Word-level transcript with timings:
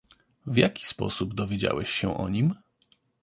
"W 0.45 0.57
jaki 0.57 0.85
sposób 0.85 1.33
dowiedziałeś 1.35 1.89
się 1.89 2.17
o 2.17 2.29
nim?" 2.29 2.55